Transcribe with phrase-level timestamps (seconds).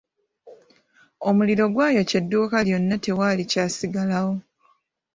[1.27, 4.35] Omuliro gwayokya edduuka lyonna tewali kyasigalawo.